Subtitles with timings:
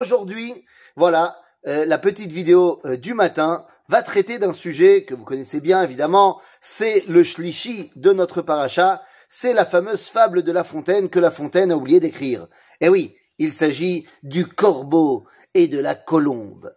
[0.00, 5.24] Aujourd'hui, voilà, euh, la petite vidéo euh, du matin va traiter d'un sujet que vous
[5.24, 10.62] connaissez bien évidemment, c'est le shlishi de notre paracha, c'est la fameuse fable de La
[10.62, 12.46] Fontaine que La Fontaine a oublié d'écrire.
[12.80, 16.72] Eh oui, il s'agit du corbeau et de la colombe.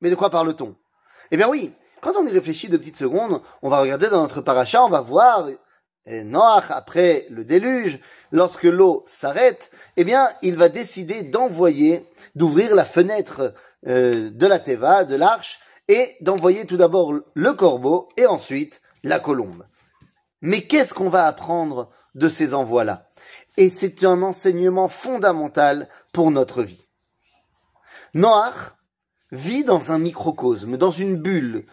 [0.00, 0.74] Mais de quoi parle-t-on?
[1.30, 4.40] Eh bien oui, quand on y réfléchit de petites secondes, on va regarder dans notre
[4.40, 5.48] paracha, on va voir
[6.06, 7.98] Noach, après le déluge,
[8.30, 13.54] lorsque l'eau s'arrête, eh bien, il va décider d'envoyer, d'ouvrir la fenêtre
[13.86, 19.20] euh, de la Teva, de l'arche, et d'envoyer tout d'abord le corbeau et ensuite la
[19.20, 19.66] colombe.
[20.42, 23.10] Mais qu'est-ce qu'on va apprendre de ces envois-là?
[23.56, 26.88] Et c'est un enseignement fondamental pour notre vie.
[28.14, 28.74] Noach
[29.32, 31.66] vit dans un microcosme, dans une bulle,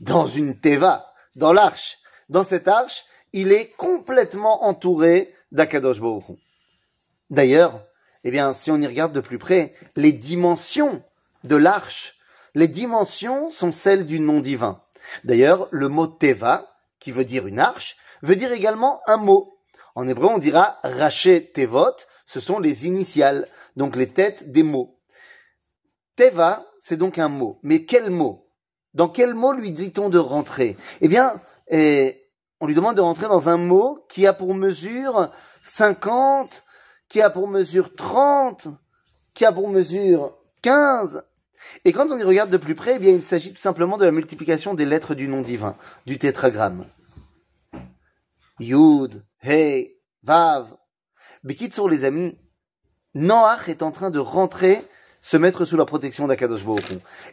[0.00, 1.98] dans une Teva, dans l'arche.
[2.28, 3.04] Dans cette arche,
[3.34, 6.00] il est complètement entouré d'Akadosh
[7.30, 7.84] D'ailleurs,
[8.22, 11.02] eh bien, si on y regarde de plus près, les dimensions
[11.42, 12.14] de l'arche,
[12.54, 14.80] les dimensions sont celles du nom divin.
[15.24, 19.58] D'ailleurs, le mot Teva, qui veut dire une arche, veut dire également un mot.
[19.96, 21.96] En hébreu, on dira Raché Tevot,
[22.26, 24.96] ce sont les initiales, donc les têtes des mots.
[26.14, 27.58] Teva, c'est donc un mot.
[27.64, 28.48] Mais quel mot?
[28.94, 30.76] Dans quel mot lui dit-on de rentrer?
[31.00, 32.23] Eh bien, eh,
[32.60, 35.30] on lui demande de rentrer dans un mot qui a pour mesure
[35.62, 36.64] 50,
[37.08, 38.68] qui a pour mesure 30,
[39.34, 41.24] qui a pour mesure 15.
[41.84, 44.04] Et quand on y regarde de plus près, eh bien, il s'agit tout simplement de
[44.04, 46.86] la multiplication des lettres du nom divin, du tétragramme.
[48.60, 50.68] Yud, Hey, Vav.
[51.72, 52.38] sur les amis,
[53.14, 54.82] Noach est en train de rentrer,
[55.20, 56.84] se mettre sous la protection d'Akadosh Baruch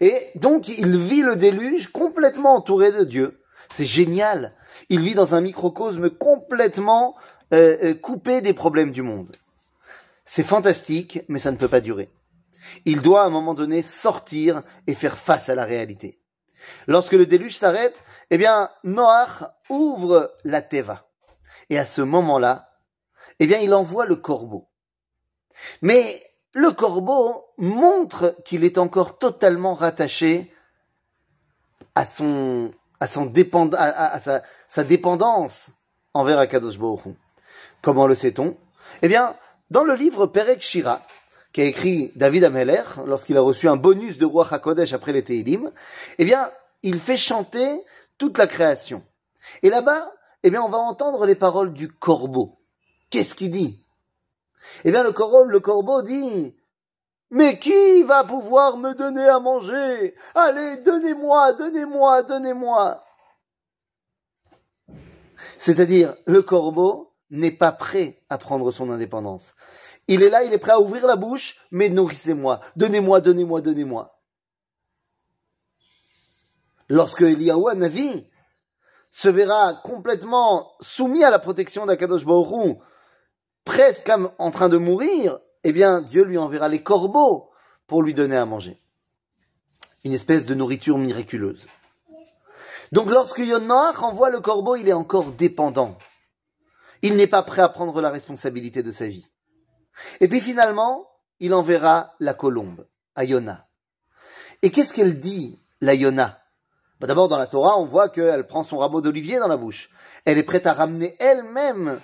[0.02, 3.42] Et donc, il vit le déluge complètement entouré de Dieu.
[3.72, 4.54] C'est génial.
[4.90, 7.16] Il vit dans un microcosme complètement
[7.54, 9.36] euh, euh, coupé des problèmes du monde.
[10.24, 12.10] C'est fantastique, mais ça ne peut pas durer.
[12.86, 16.20] Il doit à un moment donné sortir et faire face à la réalité.
[16.88, 21.10] Lorsque le déluge s'arrête, eh bien, Noach ouvre la Teva.
[21.70, 22.70] Et à ce moment-là,
[23.40, 24.70] eh bien, il envoie le corbeau.
[25.82, 26.24] Mais
[26.54, 30.54] le corbeau montre qu'il est encore totalement rattaché
[31.96, 33.34] à son à, son
[33.74, 34.20] à,
[34.68, 35.72] sa, dépendance
[36.14, 37.02] envers Akadosh Baruch
[37.82, 38.56] Comment le sait-on?
[39.02, 39.36] Eh bien,
[39.72, 41.02] dans le livre Perek Shira,
[41.52, 45.72] qu'a écrit David Ameller, lorsqu'il a reçu un bonus de roi HaKodesh après les Teilim,
[46.20, 46.52] eh bien,
[46.84, 47.84] il fait chanter
[48.20, 49.04] toute la création.
[49.64, 50.14] Et là-bas,
[50.44, 52.60] eh bien, on va entendre les paroles du corbeau.
[53.10, 53.84] Qu'est-ce qu'il dit?
[54.86, 56.56] Eh bien, le corbeau, le corbeau dit
[57.32, 60.14] mais qui va pouvoir me donner à manger?
[60.36, 63.04] Allez, donnez-moi, donnez-moi, donnez-moi.
[65.58, 69.56] C'est-à-dire, le corbeau n'est pas prêt à prendre son indépendance.
[70.08, 74.12] Il est là, il est prêt à ouvrir la bouche, mais nourrissez-moi, donnez-moi, donnez-moi, donnez-moi.
[76.90, 77.62] Lorsque Eliyahu
[79.10, 82.78] se verra complètement soumis à la protection d'Akadosh Baruch
[83.64, 87.52] presque en train de mourir, eh bien, Dieu lui enverra les corbeaux
[87.88, 88.82] pour lui donner à manger.
[90.04, 91.68] Une espèce de nourriture miraculeuse.
[92.92, 95.98] Donc lorsque Yonach envoie le corbeau, il est encore dépendant.
[97.02, 99.28] Il n'est pas prêt à prendre la responsabilité de sa vie.
[100.20, 101.08] Et puis finalement,
[101.40, 103.68] il enverra la colombe à Yona.
[104.62, 106.42] Et qu'est-ce qu'elle dit, la Yona
[107.00, 109.90] bah, D'abord, dans la Torah, on voit qu'elle prend son rameau d'olivier dans la bouche.
[110.26, 112.00] Elle est prête à ramener elle-même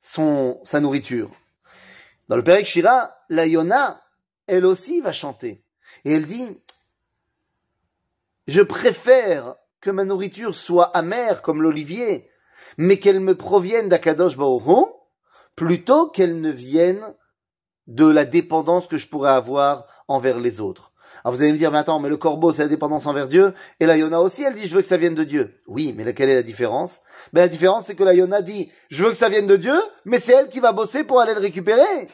[0.00, 1.30] son, sa nourriture.
[2.30, 4.00] Dans le Père Shira, la Yona,
[4.46, 5.64] elle aussi va chanter.
[6.04, 6.46] Et elle dit,
[8.46, 12.30] je préfère que ma nourriture soit amère comme l'olivier,
[12.78, 14.86] mais qu'elle me provienne d'Akadosh Baoron,
[15.56, 17.02] plutôt qu'elle ne vienne
[17.88, 20.92] de la dépendance que je pourrais avoir envers les autres.
[21.24, 23.54] Alors vous allez me dire, mais attends, mais le corbeau, c'est la dépendance envers Dieu,
[23.80, 25.60] et la Yona aussi, elle dit, je veux que ça vienne de Dieu.
[25.66, 27.00] Oui, mais quelle est la différence?
[27.32, 29.74] Ben, La différence, c'est que la Yona dit, je veux que ça vienne de Dieu,
[30.04, 32.08] mais c'est elle qui va bosser pour aller le récupérer.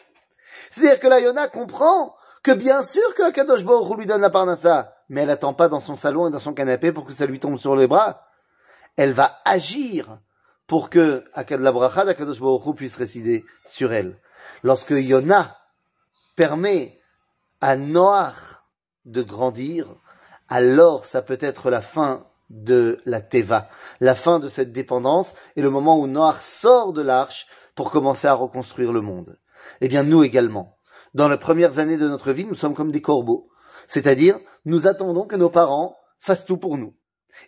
[0.76, 4.92] C'est-à-dire que la Yona comprend que bien sûr que Akadosh Baruch lui donne la parnassa,
[5.08, 7.38] mais elle attend pas dans son salon et dans son canapé pour que ça lui
[7.38, 8.26] tombe sur les bras.
[8.98, 10.18] Elle va agir
[10.66, 14.20] pour que la bracha Baruch puisse résider sur elle.
[14.62, 15.56] Lorsque Yona
[16.36, 16.98] permet
[17.62, 18.60] à Noach
[19.06, 19.96] de grandir,
[20.50, 25.62] alors ça peut être la fin de la Teva, la fin de cette dépendance et
[25.62, 29.38] le moment où Noach sort de l'arche pour commencer à reconstruire le monde.
[29.80, 30.75] Eh bien, nous également.
[31.16, 33.48] Dans les premières années de notre vie, nous sommes comme des corbeaux.
[33.86, 36.92] C'est-à-dire, nous attendons que nos parents fassent tout pour nous.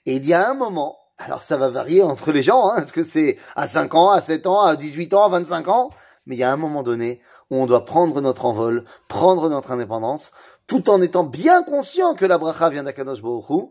[0.07, 2.95] Et il y a un moment, alors ça va varier entre les gens, hein, est-ce
[2.95, 5.91] que c'est à 5 ans, à 7 ans, à 18 ans, à 25 ans,
[6.25, 7.21] mais il y a un moment donné
[7.51, 10.33] où on doit prendre notre envol, prendre notre indépendance,
[10.67, 13.69] tout en étant bien conscient que la bracha vient d'Akadosh Baruch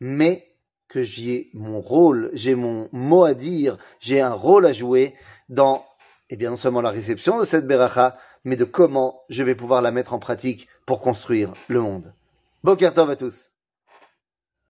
[0.00, 0.44] mais
[0.88, 5.14] que j'ai mon rôle, j'ai mon mot à dire, j'ai un rôle à jouer
[5.48, 5.84] dans,
[6.30, 8.16] eh bien, non seulement la réception de cette bracha,
[8.46, 12.14] mais de comment je vais pouvoir la mettre en pratique pour construire le monde.
[12.62, 13.50] Bokertov à tous.